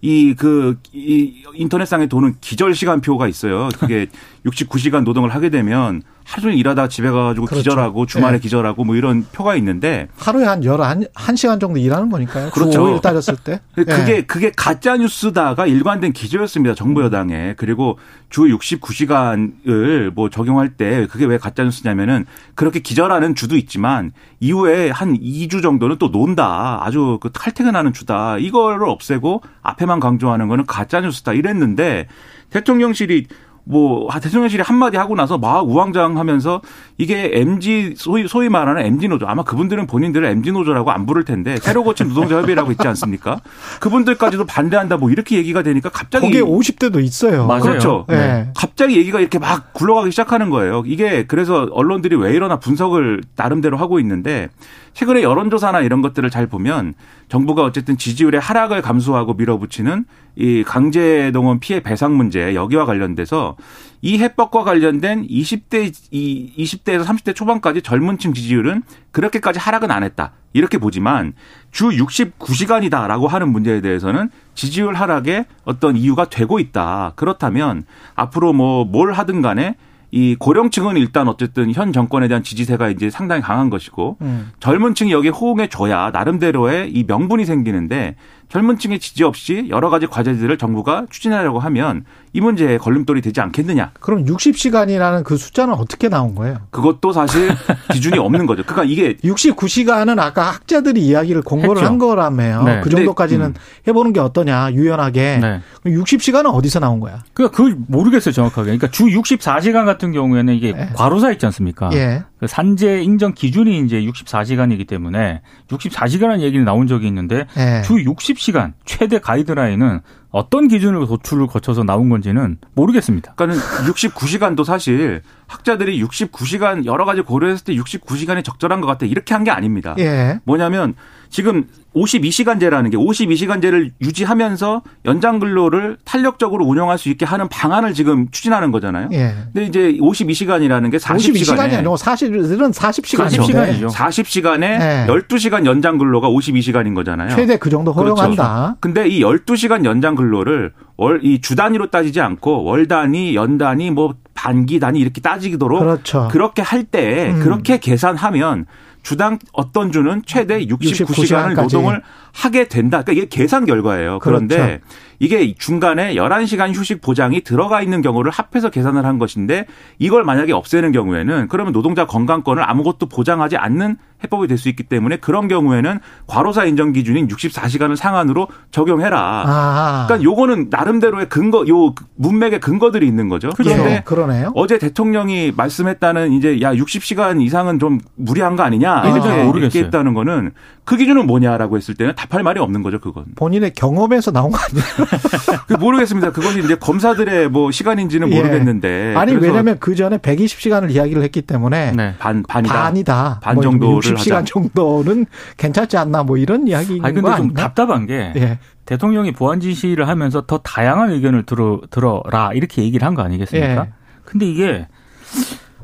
[0.00, 3.68] 이, 그, 이 인터넷상에 도는 기절 시간표가 있어요.
[3.78, 4.06] 그게
[4.46, 7.62] 69시간 노동을 하게 되면 하루 종일 일하다가 집에 가가지고 그렇죠.
[7.62, 8.38] 기절하고 주말에 네.
[8.38, 12.48] 기절하고 뭐 이런 표가 있는데 하루에 한 열한 한 시간 정도 일하는 거니까요.
[12.48, 12.84] 주 그렇죠.
[12.84, 13.60] 5일 따졌을 때.
[13.74, 14.20] 그게 예.
[14.20, 16.74] 그게 가짜 뉴스다가 일관된 기조였습니다.
[16.74, 17.54] 정부 여당에.
[17.56, 24.90] 그리고 주 69시간을 뭐 적용할 때 그게 왜 가짜 뉴스냐면은 그렇게 기절하는 주도 있지만 이후에
[24.90, 26.80] 한 2주 정도는 또 논다.
[26.82, 28.36] 아주 그 탈퇴근하는 주다.
[28.36, 31.32] 이거를 없애고 앞에만 강조하는 거는 가짜 뉴스다.
[31.32, 32.06] 이랬는데
[32.50, 33.26] 대통령실이
[33.68, 36.62] 뭐 아, 대통령실이 한마디 하고 나서 막 우왕좌왕하면서
[36.96, 41.58] 이게 MG 소위 소위 말하는 MG 노조 아마 그분들은 본인들을 MG 노조라고 안 부를 텐데
[41.58, 43.40] 새로 고친 노동자 협의라고 있지 않습니까?
[43.80, 47.46] 그분들까지도 반대한다 뭐 이렇게 얘기가 되니까 갑자기 거기에 50대도 있어요.
[47.46, 47.62] 맞아요.
[47.62, 48.06] 그렇죠.
[48.08, 48.50] 네.
[48.56, 50.82] 갑자기 얘기가 이렇게 막 굴러가기 시작하는 거예요.
[50.86, 54.48] 이게 그래서 언론들이 왜 이러나 분석을 나름대로 하고 있는데
[54.94, 56.94] 최근에 여론조사나 이런 것들을 잘 보면
[57.28, 60.06] 정부가 어쨌든 지지율의 하락을 감수하고 밀어붙이는
[60.38, 63.56] 이 강제동원 피해 배상 문제 여기와 관련돼서
[64.00, 70.32] 이 해법과 관련된 20대 이 20대에서 30대 초반까지 젊은층 지지율은 그렇게까지 하락은 안 했다.
[70.52, 71.32] 이렇게 보지만
[71.72, 77.12] 주 69시간이다라고 하는 문제에 대해서는 지지율 하락에 어떤 이유가 되고 있다.
[77.16, 79.74] 그렇다면 앞으로 뭐 뭘 하든 간에
[80.10, 84.50] 이 고령층은 일단 어쨌든 현 정권에 대한 지지세가 이제 상당히 강한 것이고 음.
[84.58, 88.16] 젊은 층이 여기에 호응해 줘야 나름대로의 이 명분이 생기는데
[88.48, 93.92] 젊은 층의 지지 없이 여러 가지 과제들을 정부가 추진하려고 하면 이 문제에 걸림돌이 되지 않겠느냐.
[94.00, 96.58] 그럼 60시간이라는 그 숫자는 어떻게 나온 거예요?
[96.70, 97.50] 그것도 사실
[97.92, 98.62] 기준이 없는 거죠.
[98.64, 101.86] 그러니까 이게 69시간은 아까 학자들이 이야기를 공고를 했죠.
[101.86, 102.62] 한 거라며요.
[102.62, 102.80] 네.
[102.82, 103.54] 그 정도까지는 음.
[103.86, 105.38] 해보는 게 어떠냐, 유연하게.
[105.40, 105.60] 네.
[105.82, 107.22] 그럼 60시간은 어디서 나온 거야?
[107.32, 108.64] 그러니까 그걸 모르겠어요 정확하게.
[108.64, 110.90] 그러니까 주 64시간 같은 경우에는 이게 네.
[110.94, 111.90] 과로사 있지 않습니까?
[111.94, 112.22] 예.
[112.38, 117.82] 그 산재 인정 기준이 이제 64시간이기 때문에 64시간이라는 얘기는 나온 적이 있는데 예.
[117.82, 123.32] 주 60 시간 최대 가이드라인은 어떤 기준으로 도출을 거쳐서 나온 건지는 모르겠습니다.
[123.34, 129.44] 그러니까는 69시간도 사실 학자들이 69시간 여러 가지 고려했을 때 69시간이 적절한 것 같다 이렇게 한
[129.44, 129.94] 게 아닙니다.
[129.98, 130.38] 예.
[130.44, 130.94] 뭐냐면
[131.30, 131.64] 지금
[131.94, 139.08] 52시간제라는 게 52시간제를 유지하면서 연장 근로를 탄력적으로 운영할 수 있게 하는 방안을 지금 추진하는 거잖아요.
[139.12, 139.34] 예.
[139.52, 143.90] 근데 이제 52시간이라는 게 52시간이 40시간에 아니고 사실은 40시간인데 40시간이죠.
[143.90, 145.06] 40시간에 네.
[145.08, 147.34] 12시간 연장 근로가 52시간인 거잖아요.
[147.34, 148.76] 최대 그 정도 허용한다.
[148.80, 153.90] 근데 이 12시간 연장 근로를 월, 이 주 단위로 따지지 않고 월 단위, 연 단위,
[153.90, 156.28] 뭐 반기 단위 이렇게 따지도록 그렇죠.
[156.30, 157.40] 그렇게 할때 음.
[157.40, 158.66] 그렇게 계산하면
[159.08, 161.62] 주당 어떤 주는 최대 69시간을 69시간까지.
[161.62, 162.02] 노동을
[162.38, 163.02] 하게 된다.
[163.02, 164.20] 그러니까 이게 계산 결과예요.
[164.20, 164.84] 그런데 그렇죠.
[165.18, 169.66] 이게 중간에 11시간 휴식 보장이 들어가 있는 경우를 합해서 계산을 한 것인데
[169.98, 175.18] 이걸 만약에 없애는 경우에는 그러면 노동자 건강권을 아무것도 보장하지 않는 해법이 될 수 있기 때문에
[175.18, 179.44] 그런 경우에는 과로사 인정 기준인 64시간을 상한으로 적용해라.
[179.46, 180.06] 아.
[180.08, 183.50] 그러니까 요거는 나름대로의 근거, 요 문맥의 근거들이 있는 거죠.
[183.56, 184.50] 그런데 예, 그러네요.
[184.56, 189.64] 어제 대통령이 말씀했다는 이제 야 60시간 이상은 좀 무리한 거 아니냐 잘 이렇게 모르겠어요.
[189.66, 190.50] 얘기했다는 거는
[190.84, 194.84] 그 기준은 뭐냐라고 했을 때는 답할 말이 없는 거죠 그건 본인의 경험에서 나온 거 아니에요?
[195.66, 198.36] 그 모르겠습니다 그것이 이제 검사들의 뭐 시간인지는 예.
[198.36, 202.14] 모르겠는데 아니 그래서 왜냐하면 그 전에 120시간을 이야기를 했기 때문에 네.
[202.18, 203.40] 반 반이다 반이다.
[203.42, 204.44] 반 뭐 정도를 60시간 하자.
[204.44, 207.62] 정도는 괜찮지 않나 뭐 이런 이야기인 아니 거 근데 좀 아닌가?
[207.62, 208.58] 답답한 게 예.
[208.84, 213.86] 대통령이 보안 지시를 하면서 더 다양한 의견을 들어 들어라 이렇게 얘기를 한 거 아니겠습니까?
[213.86, 213.92] 예.
[214.24, 214.86] 근데 이게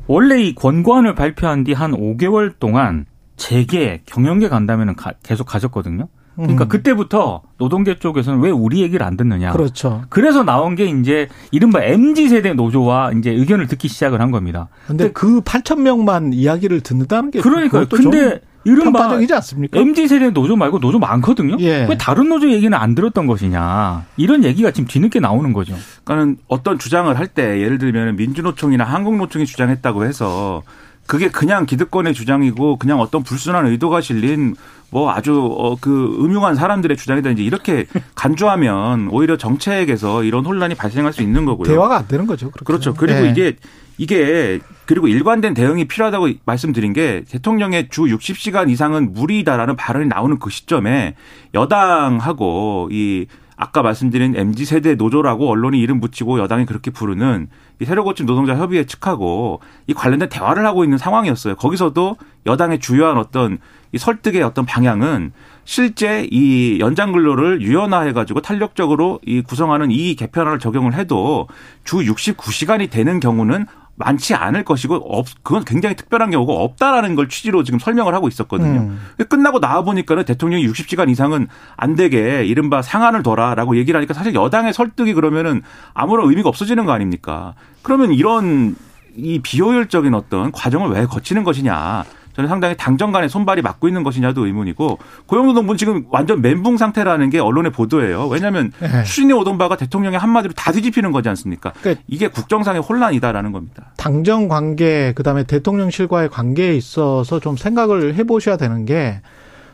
[0.07, 3.05] 원래 이 권고안을 발표한 뒤 한 5개월 동안
[3.37, 6.07] 재계 경영계 간담회는 가- 계속 가졌거든요.
[6.35, 6.67] 그러니까 음.
[6.67, 9.51] 그때부터 노동계 쪽에서는 왜 우리 얘기를 안 듣느냐.
[9.51, 10.03] 그렇죠.
[10.09, 14.67] 그래서 나온 게 이제 이른바 MZ 세대 노조와 이제 의견을 듣기 시작을 한 겁니다.
[14.87, 19.79] 근데 그 8천 명만 이야기를 듣는다는 게 그러니까 근데 이른바 편파적이지 않습니까?
[19.79, 21.55] MZ 세대 노조 말고 노조 많거든요.
[21.59, 21.85] 예.
[21.87, 24.05] 왜 다른 노조 얘기는 안 들었던 것이냐.
[24.17, 25.75] 이런 얘기가 지금 뒤늦게 나오는 거죠.
[26.03, 30.63] 그러니까는 어떤 주장을 할 때 예를 들면 민주노총이나 한국노총이 주장했다고 해서
[31.07, 34.55] 그게 그냥 기득권의 주장이고 그냥 어떤 불순한 의도가 실린
[34.89, 41.13] 뭐 아주 어, 그 음흉한 사람들의 주장이다 이제 이렇게 간주하면 오히려 정책에서 이런 혼란이 발생할
[41.13, 41.67] 수 있는 거고요.
[41.67, 42.49] 대화가 안 되는 거죠.
[42.51, 42.65] 그렇게.
[42.65, 42.93] 그렇죠.
[42.93, 43.29] 그리고 네.
[43.29, 43.55] 이게
[43.97, 50.49] 이게 그리고 일관된 대응이 필요하다고 말씀드린 게 대통령의 주 60시간 이상은 무리다라는 발언이 나오는 그
[50.49, 51.15] 시점에
[51.53, 53.25] 여당하고 이
[53.57, 57.47] 아까 말씀드린 MZ 세대 노조라고 언론이 이름 붙이고 여당이 그렇게 부르는
[57.79, 61.55] 이 새로 고침 노동자 협의회 측하고 이 관련된 대화를 하고 있는 상황이었어요.
[61.55, 63.57] 거기서도 여당의 주요한 어떤
[63.91, 65.31] 이 설득의 어떤 방향은
[65.63, 71.47] 실제 이 연장 근로를 유연화해 가지고 탄력적으로 이 구성하는 이 개편안을 적용을 해도
[71.83, 77.63] 주 69시간이 되는 경우는 많지 않을 것이고 없 그건 굉장히 특별한 경우가 없다라는 걸 취지로
[77.63, 78.81] 지금 설명을 하고 있었거든요.
[78.81, 79.01] 음.
[79.29, 84.73] 끝나고 나와 보니까는 대통령이 60시간 이상은 안 되게 이른바 상한을 둬라라고 얘기를 하니까 사실 여당의
[84.73, 85.61] 설득이 그러면은
[85.93, 87.53] 아무런 의미가 없어지는 거 아닙니까?
[87.83, 88.75] 그러면 이런
[89.15, 92.03] 이 비효율적인 어떤 과정을 왜 거치는 것이냐.
[92.35, 97.39] 저는 상당히 당정 간의 손발이 맞고 있는 것이냐도 의문이고 고용노동부는 지금 완전 멘붕 상태라는 게
[97.39, 98.27] 언론의 보도예요.
[98.27, 99.03] 왜냐하면 네.
[99.03, 101.71] 추진해 오던 바가 대통령의 한마디로 다 뒤집히는 거지 않습니까?
[101.79, 103.93] 그러니까 이게 국정상의 혼란이다라는 겁니다.
[103.95, 109.21] 당정 관계 그다음에 대통령실과의 관계에 있어서 좀 생각을 해보셔야 되는 게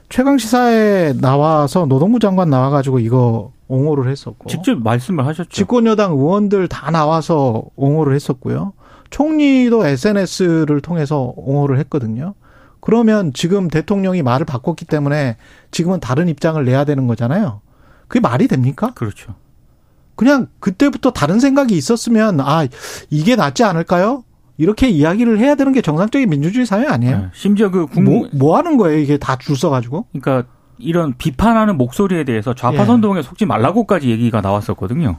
[0.10, 5.50] 최강 시사에 나와서 노동부 장관 나와가지고 이거 옹호를 했었고 직접 말씀을 하셨죠.
[5.50, 8.74] 집권 여당 의원들 다 나와서 옹호를 했었고요.
[9.10, 12.34] 총리도 SNS를 통해서 옹호를 했거든요.
[12.82, 15.38] 그러면 지금 대통령이 말을 바꿨기 때문에
[15.72, 17.62] 지금은 다른 입장을 내야 되는 거잖아요.
[18.08, 18.91] 그게 말이 됩니까?
[18.96, 19.36] 그렇죠.
[20.15, 22.67] 그냥 그때부터 다른 생각이 있었으면 아
[23.10, 24.24] 이게 낫지 않을까요?
[24.58, 27.17] 이렇게 이야기를 해야 되는 게 정상적인 민주주의 사회 아니에요?
[27.17, 27.26] 네.
[27.34, 29.00] 심지어 그 국, 뭐, 뭐 하는 거예요?
[29.00, 30.08] 이게 다 줄 서가지고?
[30.12, 32.86] 그러니까 이런 비판하는 목소리에 대해서 좌파 예.
[32.86, 35.17] 선동에 속지 말라고까지 얘기가 나왔었거든요.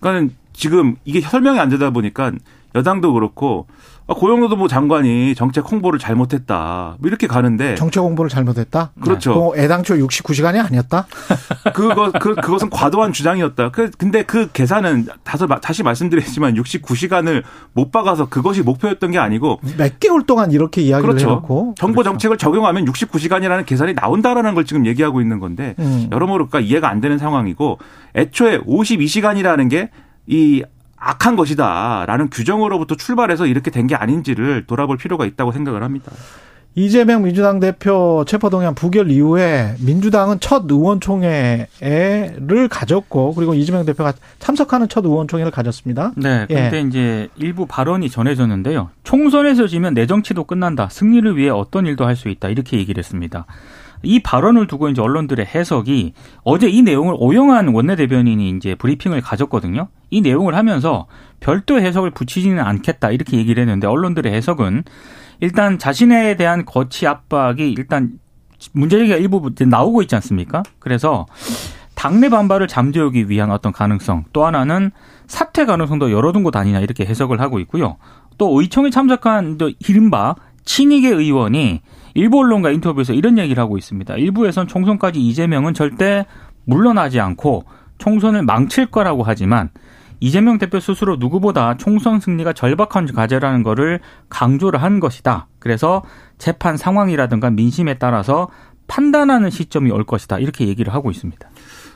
[0.00, 2.32] 그러니까 지금 이게 설명이 안 되다 보니까
[2.74, 3.74] 여당도 그렇고 아,
[4.06, 6.96] 고용노동부 장관이 정책 홍보를 잘못했다.
[6.98, 8.92] 뭐 이렇게 가는데 정책 공부를 잘못했다?
[9.00, 9.32] 그렇죠.
[9.32, 11.06] 뭐 애당초 69시간이 아니었다?
[11.74, 13.70] 그거 그 그것은 과도한 주장이었다.
[13.70, 19.98] 그 근데 그 계산은 다시 다시 말씀드리지만 69시간을 못 박아서 그것이 목표였던 게 아니고 몇
[20.00, 21.28] 개월 동안 이렇게 이야기를 그렇죠.
[21.30, 21.74] 해놓고.
[21.78, 22.10] 정보 그렇죠.
[22.10, 26.08] 정책을 적용하면 69시간이라는 계산이 나온다라는 걸 지금 얘기하고 있는 건데 음.
[26.12, 27.78] 여러모로 그러니까 이해가 안 되는 상황이고
[28.16, 30.62] 애초에 52시간이라는 게이
[31.04, 36.10] 악한 것이다라는 규정으로부터 출발해서 이렇게 된 게 아닌지를 돌아볼 필요가 있다고 생각을 합니다.
[36.76, 41.68] 이재명 민주당 대표 체포동의안 부결 이후에 민주당은 첫 의원총회를
[42.68, 46.12] 가졌고 그리고 이재명 대표가 참석하는 첫 의원총회를 가졌습니다.
[46.16, 46.46] 네.
[46.50, 46.54] 예.
[46.54, 48.90] 근데 이제 일부 발언이 전해졌는데요.
[49.04, 50.88] 총선에서 지면 내 정치도 끝난다.
[50.90, 52.48] 승리를 위해 어떤 일도 할 수 있다.
[52.48, 53.44] 이렇게 얘기를 했습니다.
[54.06, 59.88] 이 발언을 두고 이제 언론들의 해석이 어제 이 내용을 오영환 원내대변인이 이제 브리핑을 가졌거든요.
[60.10, 61.06] 이 내용을 하면서
[61.40, 63.10] 별도 해석을 붙이지는 않겠다.
[63.10, 64.84] 이렇게 얘기를 했는데 언론들의 해석은
[65.40, 68.18] 일단 자신에 대한 거치 압박이 일단
[68.72, 70.62] 문제제기가 일부 나오고 있지 않습니까?
[70.78, 71.26] 그래서
[71.94, 74.90] 당내 반발을 잠재우기 위한 어떤 가능성 또 하나는
[75.26, 77.96] 사퇴 가능성도 열어둔 것 아니냐 이렇게 해석을 하고 있고요.
[78.38, 81.82] 또 의총에 참석한 또 이른바 친이계 의원이
[82.14, 84.16] 일부 언론과 인터뷰에서 이런 얘기를 하고 있습니다.
[84.16, 86.26] 일부에선 총선까지 이재명은 절대
[86.64, 87.64] 물러나지 않고
[87.98, 89.70] 총선을 망칠 거라고 하지만
[90.20, 94.00] 이재명 대표 스스로 누구보다 총선 승리가 절박한 과제라는 거를
[94.30, 95.48] 강조를 한 것이다.
[95.58, 96.02] 그래서
[96.38, 98.48] 재판 상황이라든가 민심에 따라서
[98.86, 100.38] 판단하는 시점이 올 것이다.
[100.38, 101.48] 이렇게 얘기를 하고 있습니다.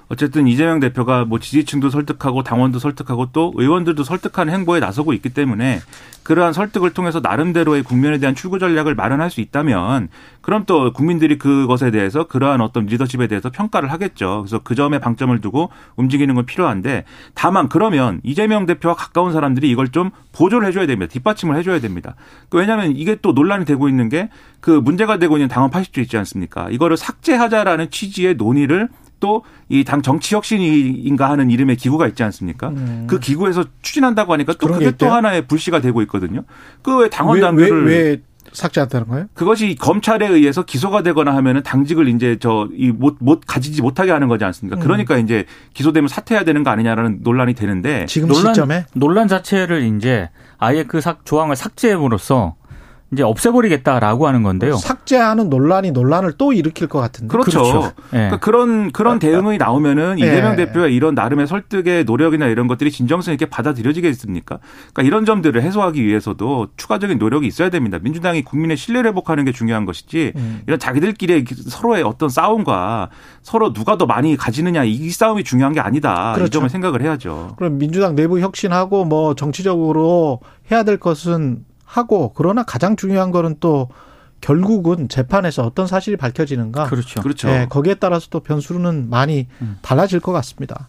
[0.08, 5.80] 어쨌든 이재명 대표가 뭐 지지층도 설득하고 당원도 설득하고 또 의원들도 설득하는 행보에 나서고 있기 때문에
[6.22, 10.08] 그러한 설득을 통해서 나름대로의 국면에 대한 출구 전략을 마련할 수 있다면
[10.40, 14.42] 그럼 또 국민들이 그것에 대해서 그러한 어떤 리더십에 대해서 평가를 하겠죠.
[14.42, 19.88] 그래서 그 점에 방점을 두고 움직이는 건 필요한데 다만 그러면 이재명 대표와 가까운 사람들이 이걸
[19.88, 21.10] 좀 보조를 해줘야 됩니다.
[21.12, 22.14] 뒷받침을 해줘야 됩니다.
[22.48, 24.28] 그 왜냐하면 이게 또 논란이 되고 있는 게
[24.60, 26.68] 그 문제가 되고 있는 당원 80조 있지 않습니까?
[26.70, 28.88] 이거를 삭제하자라는 취지의 논의를
[29.20, 32.68] 또 이 당 정치 혁신인가 하는 이름의 기구가 있지 않습니까?
[32.70, 33.04] 음.
[33.06, 35.08] 그 기구에서 추진한다고 하니까 또게 그게 또?
[35.10, 36.44] 하나의 불씨가 되고 있거든요.
[36.82, 39.26] 그왜 왜, 당원당규를 왜, 왜 삭제한다는 거예요?
[39.34, 44.26] 그것이 검찰에 의해서 기소가 되거나 하면은 당직을 이제 저 이 못 못 가지지 못하게 하는
[44.28, 44.78] 거지 않습니까?
[44.78, 44.80] 음.
[44.80, 48.86] 그러니까 이제 기소되면 사퇴해야 되는 거 아니냐라는 논란이 되는데 지금 논란, 시점에?
[48.94, 52.54] 논란 자체를 이제 아예 그 삭, 조항을 삭제함으로써
[53.10, 54.76] 이제 없애버리겠다라고 하는 건데요.
[54.76, 57.32] 삭제하는 논란이 논란을 또 일으킬 것 같은데.
[57.32, 57.62] 그렇죠.
[57.62, 57.92] 그렇죠.
[58.12, 58.16] 예.
[58.16, 60.26] 그러니까 그런 그런 대응이 나오면은 예.
[60.26, 64.58] 이재명 대표의 이런 나름의 설득의 노력이나 이런 것들이 진정성 있게 받아들여지겠습니까?
[64.92, 67.98] 그러니까 이런 점들을 해소하기 위해서도 추가적인 노력이 있어야 됩니다.
[68.02, 70.60] 민주당이 국민의 신뢰를 회복하는 게 중요한 것이지 음.
[70.66, 73.08] 이런 자기들끼리 서로의 어떤 싸움과
[73.40, 76.32] 서로 누가 더 많이 가지느냐 이 싸움이 중요한 게 아니다.
[76.32, 76.50] 이 그렇죠.
[76.50, 77.54] 점을 생각을 해야죠.
[77.56, 80.40] 그럼 민주당 내부 혁신하고 뭐 정치적으로
[80.70, 83.88] 해야 될 것은 하고 그러나 가장 중요한 거는 또
[84.40, 86.84] 결국은 재판에서 어떤 사실이 밝혀지는가.
[86.84, 87.22] 그렇죠.
[87.22, 87.48] 그렇죠.
[87.48, 89.78] 네, 거기에 따라서 또 변수는 많이 음.
[89.82, 90.88] 달라질 것 같습니다.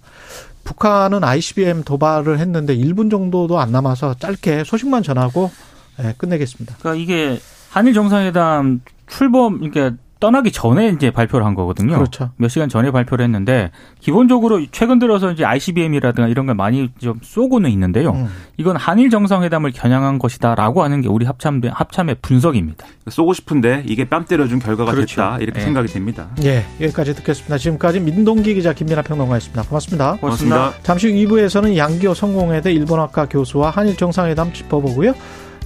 [0.65, 5.49] 북한은 ICBM 도발을 했는데 1분 정도도 안 남아서 짧게 소식만 전하고
[5.97, 6.75] 네, 끝내겠습니다.
[6.79, 7.39] 그러니까 이게
[7.71, 11.95] 한일 정상회담 출범 그러니까 떠나기 전에 이제 발표를 한 거거든요.
[11.95, 12.31] 그렇죠.
[12.35, 17.69] 몇 시간 전에 발표를 했는데 기본적으로 최근 들어서 이제 ICBM이라든가 이런 걸 많이 좀 쏘고는
[17.71, 18.11] 있는데요.
[18.11, 18.27] 음.
[18.57, 22.85] 이건 한일 정상회담을 겨냥한 것이다라고 하는 게 우리 합참 합참의 분석입니다.
[23.07, 25.15] 쏘고 싶은데 이게 뺨 때려준 결과가 그렇죠.
[25.15, 25.63] 됐다 이렇게 예.
[25.63, 26.27] 생각이 됩니다.
[26.43, 27.57] 예, 여기까지 듣겠습니다.
[27.57, 29.63] 지금까지 민동기 기자 김민아 평론가였습니다.
[29.63, 30.17] 고맙습니다.
[30.17, 30.73] 고맙습니다.
[30.83, 35.13] 잠시 후 2부에서는 양기호 성공회대 일본학과 교수와 한일 정상회담 짚어보고요.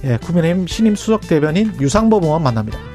[0.04, 2.93] 예, 국민의힘 신임 수석 대변인 유상범 의원 만납니다.